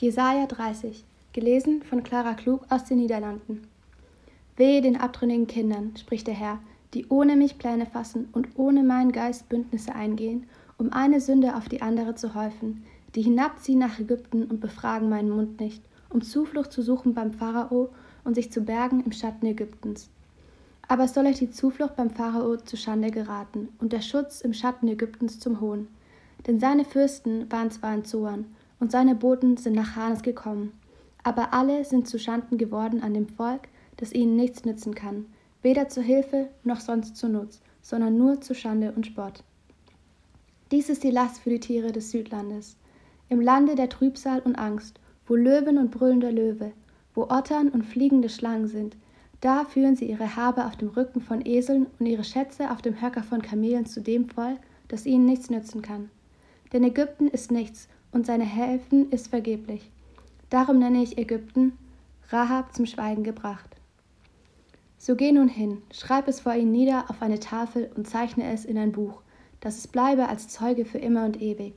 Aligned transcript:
Jesaja 0.00 0.46
30, 0.46 1.04
gelesen 1.32 1.82
von 1.82 2.04
Clara 2.04 2.34
Klug 2.34 2.60
aus 2.70 2.84
den 2.84 2.98
Niederlanden. 2.98 3.66
Wehe 4.56 4.80
den 4.80 4.96
abtrünnigen 4.96 5.48
Kindern, 5.48 5.92
spricht 5.98 6.28
der 6.28 6.34
Herr, 6.34 6.60
die 6.94 7.06
ohne 7.08 7.34
mich 7.34 7.58
Pläne 7.58 7.84
fassen 7.84 8.28
und 8.30 8.46
ohne 8.54 8.84
meinen 8.84 9.10
Geist 9.10 9.48
Bündnisse 9.48 9.92
eingehen, 9.96 10.46
um 10.78 10.92
eine 10.92 11.20
Sünde 11.20 11.56
auf 11.56 11.68
die 11.68 11.82
andere 11.82 12.14
zu 12.14 12.36
häufen, 12.36 12.84
die 13.16 13.22
hinabziehen 13.22 13.80
nach 13.80 13.98
Ägypten 13.98 14.44
und 14.44 14.60
befragen 14.60 15.08
meinen 15.08 15.30
Mund 15.30 15.58
nicht, 15.58 15.82
um 16.10 16.22
Zuflucht 16.22 16.72
zu 16.72 16.82
suchen 16.82 17.12
beim 17.12 17.32
Pharao 17.32 17.88
und 18.22 18.36
sich 18.36 18.52
zu 18.52 18.60
bergen 18.60 19.02
im 19.04 19.10
Schatten 19.10 19.46
Ägyptens. 19.46 20.10
Aber 20.86 21.08
soll 21.08 21.26
euch 21.26 21.40
die 21.40 21.50
Zuflucht 21.50 21.96
beim 21.96 22.10
Pharao 22.10 22.56
zu 22.58 22.76
Schande 22.76 23.10
geraten 23.10 23.70
und 23.80 23.92
der 23.92 24.02
Schutz 24.02 24.42
im 24.42 24.52
Schatten 24.52 24.86
Ägyptens 24.86 25.40
zum 25.40 25.60
Hohn. 25.60 25.88
Denn 26.46 26.60
seine 26.60 26.84
Fürsten 26.84 27.50
waren 27.50 27.72
zwar 27.72 27.94
in 27.94 28.04
Zoan, 28.04 28.44
und 28.80 28.92
seine 28.92 29.14
Boten 29.14 29.56
sind 29.56 29.74
nach 29.74 29.96
Hanes 29.96 30.22
gekommen. 30.22 30.72
Aber 31.22 31.52
alle 31.52 31.84
sind 31.84 32.08
zu 32.08 32.18
Schanden 32.18 32.58
geworden 32.58 33.02
an 33.02 33.14
dem 33.14 33.28
Volk, 33.28 33.68
das 33.96 34.12
ihnen 34.12 34.36
nichts 34.36 34.64
nützen 34.64 34.94
kann, 34.94 35.26
weder 35.62 35.88
zur 35.88 36.02
Hilfe 36.02 36.48
noch 36.64 36.80
sonst 36.80 37.16
zu 37.16 37.28
Nutz, 37.28 37.60
sondern 37.82 38.16
nur 38.16 38.40
zu 38.40 38.54
Schande 38.54 38.92
und 38.92 39.06
Spott. 39.06 39.42
Dies 40.70 40.88
ist 40.88 41.02
die 41.02 41.10
Last 41.10 41.40
für 41.40 41.50
die 41.50 41.60
Tiere 41.60 41.92
des 41.92 42.10
Südlandes. 42.10 42.76
Im 43.28 43.40
Lande 43.40 43.74
der 43.74 43.88
Trübsal 43.88 44.40
und 44.40 44.56
Angst, 44.56 45.00
wo 45.26 45.34
Löwen 45.34 45.78
und 45.78 45.90
brüllender 45.90 46.32
Löwe, 46.32 46.72
wo 47.14 47.24
Ottern 47.24 47.68
und 47.68 47.84
fliegende 47.84 48.28
Schlangen 48.28 48.68
sind, 48.68 48.96
da 49.40 49.64
führen 49.64 49.96
sie 49.96 50.06
ihre 50.10 50.36
Habe 50.36 50.66
auf 50.66 50.76
dem 50.76 50.88
Rücken 50.88 51.20
von 51.20 51.44
Eseln 51.44 51.86
und 51.98 52.06
ihre 52.06 52.24
Schätze 52.24 52.70
auf 52.70 52.82
dem 52.82 53.00
Höcker 53.00 53.22
von 53.22 53.40
Kamelen 53.40 53.86
zu 53.86 54.00
dem 54.00 54.28
Volk, 54.28 54.58
das 54.88 55.06
ihnen 55.06 55.26
nichts 55.26 55.48
nützen 55.48 55.82
kann. 55.82 56.10
Denn 56.72 56.82
Ägypten 56.82 57.28
ist 57.28 57.50
nichts 57.50 57.88
und 58.12 58.26
seine 58.26 58.44
Helfen 58.44 59.10
ist 59.10 59.28
vergeblich. 59.28 59.90
Darum 60.50 60.78
nenne 60.78 61.02
ich 61.02 61.18
Ägypten 61.18 61.72
Rahab 62.30 62.74
zum 62.74 62.86
Schweigen 62.86 63.24
gebracht. 63.24 63.76
So 64.98 65.14
geh 65.14 65.32
nun 65.32 65.48
hin, 65.48 65.82
schreib 65.92 66.28
es 66.28 66.40
vor 66.40 66.54
ihnen 66.54 66.72
nieder 66.72 67.04
auf 67.08 67.22
eine 67.22 67.38
Tafel 67.38 67.90
und 67.94 68.08
zeichne 68.08 68.52
es 68.52 68.64
in 68.64 68.76
ein 68.76 68.92
Buch, 68.92 69.22
dass 69.60 69.78
es 69.78 69.86
bleibe 69.86 70.28
als 70.28 70.48
Zeuge 70.48 70.84
für 70.84 70.98
immer 70.98 71.24
und 71.24 71.40
ewig. 71.40 71.74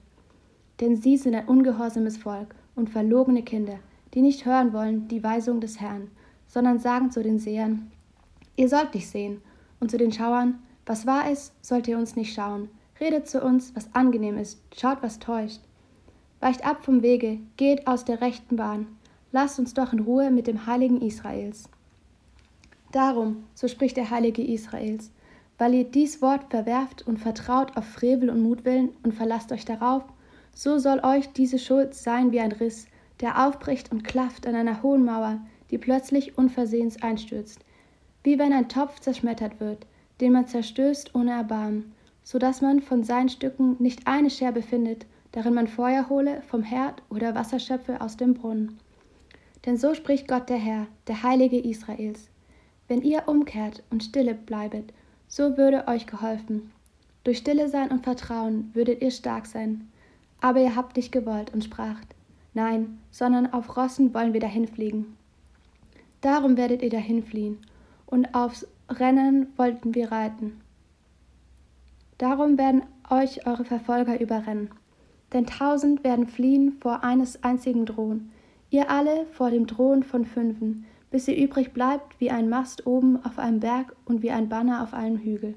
Denn 0.79 0.95
sie 0.95 1.17
sind 1.17 1.35
ein 1.35 1.47
ungehorsames 1.47 2.17
Volk 2.17 2.55
und 2.75 2.89
verlogene 2.89 3.43
Kinder, 3.43 3.77
die 4.13 4.21
nicht 4.21 4.45
hören 4.45 4.73
wollen 4.73 5.07
die 5.07 5.23
Weisung 5.23 5.61
des 5.61 5.79
Herrn, 5.79 6.09
sondern 6.47 6.79
sagen 6.79 7.11
zu 7.11 7.23
den 7.23 7.39
Sehern, 7.39 7.91
ihr 8.55 8.67
sollt 8.67 8.93
nicht 8.93 9.07
sehen, 9.07 9.41
und 9.79 9.91
zu 9.91 9.97
den 9.97 10.11
Schauern, 10.11 10.59
was 10.85 11.05
wahr 11.05 11.31
ist, 11.31 11.53
sollt 11.65 11.87
ihr 11.87 11.97
uns 11.97 12.15
nicht 12.15 12.33
schauen, 12.33 12.69
redet 12.99 13.27
zu 13.27 13.41
uns, 13.41 13.75
was 13.75 13.93
angenehm 13.93 14.37
ist, 14.37 14.61
schaut, 14.75 15.01
was 15.01 15.19
täuscht. 15.19 15.61
Weicht 16.41 16.65
ab 16.65 16.83
vom 16.83 17.03
Wege, 17.03 17.37
geht 17.55 17.85
aus 17.85 18.03
der 18.03 18.19
rechten 18.19 18.55
Bahn, 18.55 18.87
lasst 19.31 19.59
uns 19.59 19.75
doch 19.75 19.93
in 19.93 19.99
Ruhe 19.99 20.31
mit 20.31 20.47
dem 20.47 20.65
Heiligen 20.65 20.99
Israels. 20.99 21.69
Darum, 22.91 23.43
so 23.53 23.67
spricht 23.67 23.95
der 23.95 24.09
Heilige 24.09 24.43
Israels, 24.43 25.11
weil 25.59 25.75
ihr 25.75 25.83
dies 25.83 26.19
Wort 26.23 26.45
verwerft 26.49 27.05
und 27.05 27.19
vertraut 27.19 27.77
auf 27.77 27.85
Frevel 27.85 28.31
und 28.31 28.41
Mutwillen 28.41 28.89
und 29.03 29.13
verlasst 29.13 29.51
euch 29.51 29.65
darauf, 29.65 30.01
so 30.55 30.79
soll 30.79 31.01
euch 31.03 31.31
diese 31.31 31.59
Schuld 31.59 31.93
sein 31.93 32.31
wie 32.31 32.39
ein 32.39 32.51
Riss, 32.51 32.87
der 33.19 33.45
aufbricht 33.45 33.91
und 33.91 34.03
klafft 34.03 34.47
an 34.47 34.55
einer 34.55 34.81
hohen 34.81 35.05
Mauer, 35.05 35.39
die 35.69 35.77
plötzlich 35.77 36.39
unversehens 36.39 37.03
einstürzt, 37.03 37.59
wie 38.23 38.39
wenn 38.39 38.51
ein 38.51 38.67
Topf 38.67 38.99
zerschmettert 38.99 39.59
wird, 39.59 39.85
den 40.19 40.31
man 40.31 40.47
zerstößt 40.47 41.13
ohne 41.13 41.33
Erbarmen, 41.33 41.93
so 42.23 42.39
dass 42.39 42.61
man 42.61 42.81
von 42.81 43.03
seinen 43.03 43.29
Stücken 43.29 43.75
nicht 43.77 44.07
eine 44.07 44.31
Scherbe 44.31 44.63
findet 44.63 45.05
darin 45.31 45.53
man 45.53 45.67
Feuer 45.67 46.09
hole 46.09 46.41
vom 46.47 46.63
Herd 46.63 47.01
oder 47.09 47.35
Wasser 47.35 47.59
schöpfe 47.59 48.01
aus 48.01 48.17
dem 48.17 48.33
Brunnen. 48.33 48.77
Denn 49.65 49.77
so 49.77 49.93
spricht 49.93 50.27
Gott 50.27 50.49
der 50.49 50.57
Herr, 50.57 50.87
der 51.07 51.23
Heilige 51.23 51.59
Israels. 51.59 52.29
Wenn 52.87 53.01
ihr 53.01 53.27
umkehrt 53.27 53.83
und 53.89 54.03
stille 54.03 54.33
bleibet, 54.33 54.91
so 55.27 55.57
würde 55.57 55.87
euch 55.87 56.07
geholfen. 56.07 56.71
Durch 57.23 57.37
Stille 57.37 57.69
sein 57.69 57.89
und 57.89 58.03
Vertrauen 58.03 58.71
würdet 58.73 59.01
ihr 59.01 59.11
stark 59.11 59.45
sein. 59.45 59.89
Aber 60.41 60.59
ihr 60.59 60.75
habt 60.75 60.97
nicht 60.97 61.11
gewollt 61.11 61.53
und 61.53 61.63
spracht, 61.63 62.15
nein, 62.53 62.99
sondern 63.11 63.53
auf 63.53 63.77
Rossen 63.77 64.13
wollen 64.13 64.33
wir 64.33 64.41
dahinfliegen. 64.41 65.15
Darum 66.21 66.57
werdet 66.57 66.81
ihr 66.81 66.89
dahinfliehen, 66.89 67.59
und 68.07 68.33
aufs 68.35 68.67
Rennen 68.89 69.47
wollten 69.55 69.95
wir 69.95 70.11
reiten. 70.11 70.59
Darum 72.17 72.57
werden 72.57 72.83
euch 73.09 73.47
eure 73.47 73.63
Verfolger 73.63 74.19
überrennen 74.19 74.69
denn 75.33 75.45
tausend 75.45 76.03
werden 76.03 76.27
fliehen 76.27 76.77
vor 76.81 77.03
eines 77.03 77.43
einzigen 77.43 77.85
Drohn, 77.85 78.31
ihr 78.69 78.89
alle 78.89 79.25
vor 79.33 79.49
dem 79.51 79.67
Drohn 79.67 80.03
von 80.03 80.25
fünfen, 80.25 80.85
bis 81.09 81.27
ihr 81.27 81.35
übrig 81.35 81.73
bleibt 81.73 82.19
wie 82.19 82.31
ein 82.31 82.49
Mast 82.49 82.87
oben 82.87 83.23
auf 83.23 83.37
einem 83.37 83.59
Berg 83.59 83.95
und 84.05 84.21
wie 84.21 84.31
ein 84.31 84.49
Banner 84.49 84.81
auf 84.81 84.93
einem 84.93 85.17
Hügel. 85.17 85.55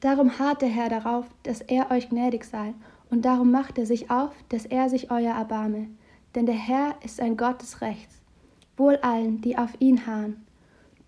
Darum 0.00 0.38
harrt 0.38 0.62
der 0.62 0.68
Herr 0.68 0.88
darauf, 0.88 1.26
dass 1.42 1.60
er 1.60 1.90
euch 1.90 2.08
gnädig 2.08 2.44
sei, 2.44 2.74
und 3.10 3.24
darum 3.24 3.50
macht 3.50 3.76
er 3.76 3.86
sich 3.86 4.10
auf, 4.10 4.32
dass 4.48 4.64
er 4.64 4.88
sich 4.88 5.10
euer 5.10 5.34
erbarme. 5.34 5.88
Denn 6.34 6.46
der 6.46 6.54
Herr 6.54 6.94
ist 7.04 7.20
ein 7.20 7.36
Gott 7.36 7.60
des 7.60 7.80
Rechts, 7.80 8.20
wohl 8.76 8.96
allen, 9.02 9.40
die 9.40 9.58
auf 9.58 9.80
ihn 9.80 10.06
harren. 10.06 10.46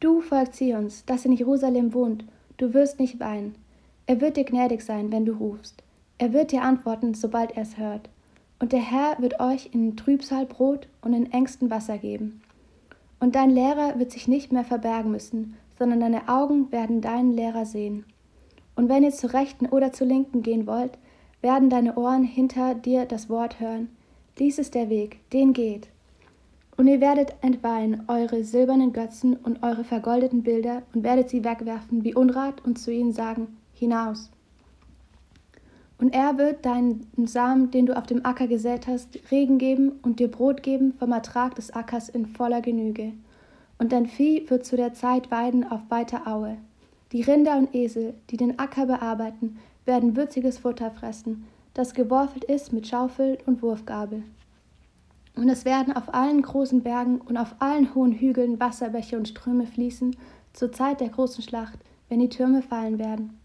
Du, 0.01 0.21
Volk 0.21 0.53
Zions, 0.53 1.05
das 1.07 1.25
in 1.25 1.33
Jerusalem 1.33 1.95
wohnt, 1.95 2.25
du 2.57 2.75
wirst 2.75 2.99
nicht 2.99 3.21
weinen. 3.21 3.55
Er 4.07 4.21
wird 4.21 4.37
dir 4.37 4.45
gnädig 4.45 4.83
sein, 4.83 5.13
wenn 5.13 5.25
du 5.25 5.33
rufst. 5.33 5.82
Er 6.23 6.33
wird 6.33 6.53
dir 6.53 6.63
antworten, 6.63 7.15
sobald 7.15 7.51
er 7.57 7.63
es 7.63 7.79
hört. 7.79 8.09
Und 8.61 8.71
der 8.71 8.79
Herr 8.79 9.21
wird 9.21 9.41
euch 9.41 9.71
in 9.73 9.97
Trübsal 9.97 10.47
Brot 10.47 10.87
und 11.01 11.15
in 11.15 11.33
Ängsten 11.33 11.69
Wasser 11.69 11.99
geben. 11.99 12.43
Und 13.19 13.35
dein 13.35 13.51
Lehrer 13.51 13.99
wird 13.99 14.13
sich 14.13 14.29
nicht 14.29 14.53
mehr 14.53 14.63
verbergen 14.63 15.11
müssen, 15.11 15.57
sondern 15.77 15.99
deine 15.99 16.29
Augen 16.29 16.71
werden 16.71 17.01
deinen 17.01 17.33
Lehrer 17.33 17.67
sehen. 17.67 18.05
Und 18.77 18.89
wenn 18.89 19.03
ihr 19.03 19.11
zur 19.11 19.33
Rechten 19.33 19.67
oder 19.67 19.93
zur 19.93 20.07
Linken 20.07 20.45
gehen 20.45 20.69
wollt, 20.69 20.97
werden 21.41 21.71
deine 21.71 21.97
Ohren 21.97 22.23
hinter 22.23 22.77
dir 22.77 23.05
das 23.05 23.29
Wort 23.29 23.59
hören. 23.59 23.89
Dies 24.39 24.61
ist 24.61 24.77
der 24.77 24.91
Weg, 24.91 25.29
den 25.33 25.53
geht. 25.53 25.89
Und 26.77 26.87
ihr 26.87 27.01
werdet 27.01 27.35
entweihen 27.41 28.05
eure 28.07 28.45
silbernen 28.45 28.93
Götzen 28.93 29.35
und 29.35 29.65
eure 29.65 29.83
vergoldeten 29.83 30.45
Bilder 30.45 30.85
und 30.95 31.03
werdet 31.03 31.31
sie 31.31 31.43
wegwerfen 31.43 32.05
wie 32.05 32.15
Unrat 32.15 32.65
und 32.65 32.79
zu 32.79 32.93
ihnen 32.93 33.13
sagen, 33.13 33.59
hinaus. 33.75 34.31
Und 36.03 36.13
er 36.15 36.37
wird 36.37 36.67
deinen 36.67 37.07
Samen, 37.27 37.71
den 37.71 37.87
du 37.87 37.97
auf 37.97 38.07
dem 38.07 38.27
Acker 38.27 38.49
gesät 38.49 38.89
hast, 38.89 39.21
Regen 39.31 39.59
geben 39.59 40.01
und 40.03 40.19
dir 40.19 40.29
Brot 40.29 40.65
geben 40.65 40.95
vom 40.99 41.13
Ertrag 41.13 41.55
des 41.55 41.71
Ackers 41.71 42.09
in 42.09 42.27
voller 42.27 42.61
Genüge. 42.61 43.13
Und 43.79 43.93
dein 43.93 44.07
Vieh 44.07 44.51
wird 44.51 44.67
zu 44.67 44.75
der 44.75 44.95
Zeit 44.95 45.31
weiden 45.31 45.63
auf 45.63 45.83
weiter 45.91 46.27
Aue. 46.27 46.59
Die 47.13 47.23
Rinder 47.23 47.57
und 47.57 47.73
Esel, 47.73 48.15
die 48.31 48.37
den 48.37 48.59
Acker 48.59 48.87
bearbeiten, 48.87 49.61
werden 49.85 50.17
würziges 50.17 50.59
Futter 50.59 50.91
fressen, 50.91 51.45
das 51.73 51.95
geworfelt 51.95 52.43
ist 52.43 52.73
mit 52.73 52.89
Schaufel 52.89 53.39
und 53.47 53.63
Wurfgabel. 53.63 54.25
Und 55.37 55.49
es 55.49 55.65
werden 55.65 55.95
auf 55.95 56.13
allen 56.13 56.43
großen 56.43 56.83
Bergen 56.83 57.21
und 57.21 57.37
auf 57.37 57.55
allen 57.61 57.95
hohen 57.95 58.11
Hügeln 58.11 58.59
Wasserbäche 58.59 59.17
und 59.17 59.29
Ströme 59.29 59.67
fließen, 59.67 60.17
zur 60.53 60.73
Zeit 60.73 61.01
der 61.01 61.11
großen 61.11 61.45
Schlacht, 61.45 61.79
wenn 62.09 62.19
die 62.19 62.29
Türme 62.29 62.61
fallen 62.61 62.99
werden. 62.99 63.39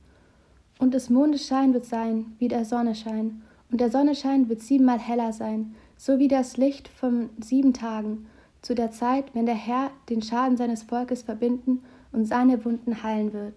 Und 0.80 0.94
des 0.94 1.10
Mondes 1.10 1.48
Schein 1.48 1.74
wird 1.74 1.86
sein 1.86 2.36
wie 2.40 2.48
der 2.48 2.66
Sonnenschein, 2.66 3.42
und 3.72 3.82
der 3.82 3.92
Sonnenschein 3.92 4.48
wird 4.48 4.62
siebenmal 4.62 5.00
heller 5.00 5.34
sein, 5.34 5.76
so 5.98 6.20
wie 6.20 6.28
das 6.28 6.58
Licht 6.58 6.88
von 6.88 7.30
sieben 7.42 7.74
Tagen, 7.74 8.28
zu 8.62 8.76
der 8.76 8.92
Zeit, 8.92 9.34
wenn 9.34 9.46
der 9.46 9.56
Herr 9.56 9.92
den 10.10 10.22
Schaden 10.22 10.58
seines 10.58 10.84
Volkes 10.84 11.24
verbinden 11.24 11.84
und 12.12 12.26
seine 12.26 12.64
Wunden 12.64 13.04
heilen 13.04 13.34
wird. 13.34 13.54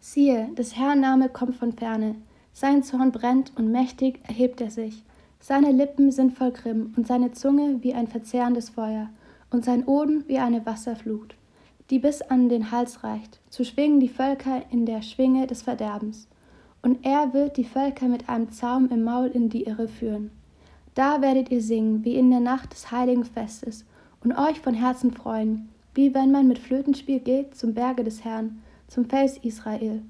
Siehe, 0.00 0.48
des 0.56 0.76
Herrn 0.76 1.00
Name 1.00 1.28
kommt 1.28 1.56
von 1.56 1.72
ferne, 1.72 2.14
sein 2.52 2.82
Zorn 2.82 3.12
brennt 3.12 3.52
und 3.56 3.70
mächtig 3.70 4.20
erhebt 4.26 4.60
er 4.60 4.70
sich. 4.70 5.02
Seine 5.40 5.72
Lippen 5.72 6.10
sind 6.10 6.32
voll 6.32 6.52
Grimm 6.52 6.94
und 6.96 7.06
seine 7.06 7.32
Zunge 7.32 7.82
wie 7.82 7.92
ein 7.92 8.06
verzehrendes 8.06 8.70
Feuer 8.70 9.10
und 9.50 9.64
sein 9.64 9.84
Oden 9.84 10.24
wie 10.28 10.38
eine 10.38 10.64
Wasserflut 10.64 11.36
die 11.90 11.98
bis 11.98 12.22
an 12.22 12.48
den 12.48 12.70
Hals 12.70 13.04
reicht, 13.04 13.40
zu 13.48 13.64
schwingen 13.64 14.00
die 14.00 14.08
Völker 14.08 14.62
in 14.70 14.86
der 14.86 15.02
Schwinge 15.02 15.46
des 15.46 15.62
Verderbens. 15.62 16.28
Und 16.82 17.04
er 17.04 17.32
wird 17.32 17.56
die 17.56 17.64
Völker 17.64 18.08
mit 18.08 18.28
einem 18.28 18.50
Zaum 18.50 18.88
im 18.90 19.04
Maul 19.04 19.28
in 19.28 19.48
die 19.48 19.64
Irre 19.64 19.88
führen. 19.88 20.30
Da 20.94 21.20
werdet 21.20 21.50
ihr 21.50 21.60
singen, 21.60 22.04
wie 22.04 22.16
in 22.16 22.30
der 22.30 22.40
Nacht 22.40 22.72
des 22.72 22.90
heiligen 22.90 23.24
Festes, 23.24 23.84
und 24.24 24.32
euch 24.32 24.58
von 24.60 24.74
Herzen 24.74 25.12
freuen, 25.12 25.68
wie 25.94 26.14
wenn 26.14 26.32
man 26.32 26.48
mit 26.48 26.58
Flötenspiel 26.58 27.20
geht 27.20 27.54
zum 27.54 27.74
Berge 27.74 28.02
des 28.02 28.24
Herrn, 28.24 28.62
zum 28.88 29.04
Fels 29.04 29.38
Israel. 29.38 30.02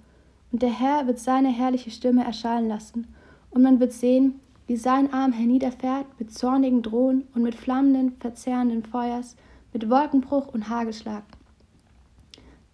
Und 0.52 0.62
der 0.62 0.70
Herr 0.70 1.06
wird 1.06 1.18
seine 1.18 1.48
herrliche 1.48 1.90
Stimme 1.90 2.24
erschallen 2.24 2.68
lassen, 2.68 3.06
und 3.50 3.62
man 3.62 3.80
wird 3.80 3.92
sehen, 3.92 4.40
wie 4.66 4.76
sein 4.76 5.12
Arm 5.12 5.32
herniederfährt 5.32 6.06
mit 6.18 6.32
zornigen 6.32 6.82
Drohnen 6.82 7.24
und 7.34 7.42
mit 7.42 7.54
flammenden, 7.54 8.16
verzehrenden 8.20 8.82
Feuers, 8.82 9.36
mit 9.72 9.88
Wolkenbruch 9.88 10.48
und 10.48 10.68
Hagelschlag. 10.68 11.22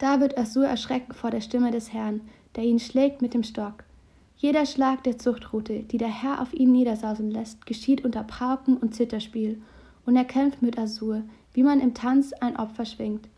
Da 0.03 0.19
wird 0.19 0.37
Assur 0.37 0.67
erschrecken 0.67 1.13
vor 1.13 1.31
der 1.31 1.41
Stimme 1.41 1.71
des 1.71 1.93
Herrn, 1.93 2.23
der 2.57 2.65
ihn 2.65 2.81
schlägt 2.81 3.23
mit 3.23 3.35
dem 3.35 3.45
Stock. 3.45 3.85
Jeder 4.37 4.67
Schlag 4.67 5.05
der 5.05 5.17
Zuchtrute, 5.17 5.85
die 5.85 5.97
der 5.97 6.09
Herr 6.09 6.43
auf 6.43 6.53
ihn 6.53 6.73
niedersausen 6.73 7.31
lässt, 7.31 7.67
geschieht 7.67 8.05
unter 8.05 8.25
Pauken 8.25 8.77
und 8.79 8.97
Zitterspiel, 8.97 9.63
und 10.05 10.17
er 10.17 10.25
kämpft 10.25 10.61
mit 10.61 10.77
Azur, 10.77 11.23
wie 11.53 11.63
man 11.63 11.79
im 11.79 11.95
Tanz 11.95 12.33
ein 12.33 12.57
Opfer 12.57 12.85
schwingt. 12.85 13.29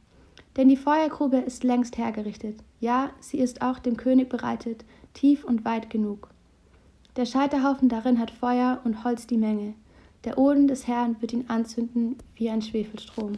Denn 0.57 0.71
die 0.71 0.79
Feuergrube 0.79 1.37
ist 1.37 1.65
längst 1.65 1.99
hergerichtet, 1.99 2.57
ja, 2.81 3.11
sie 3.21 3.41
ist 3.41 3.61
auch 3.61 3.79
dem 3.79 3.99
König 3.99 4.31
bereitet, 4.31 4.87
tief 5.13 5.45
und 5.45 5.67
weit 5.67 5.91
genug. 5.91 6.31
Der 7.17 7.27
Scheiterhaufen 7.27 7.91
darin 7.91 8.19
hat 8.19 8.31
Feuer 8.31 8.81
und 8.85 9.05
Holz 9.05 9.27
die 9.27 9.37
Menge. 9.37 9.75
Der 10.25 10.39
Oden 10.39 10.67
des 10.67 10.87
Herrn 10.87 11.17
wird 11.21 11.35
ihn 11.35 11.45
anzünden 11.49 12.17
wie 12.37 12.49
ein 12.49 12.63
Schwefelstrom. 12.63 13.35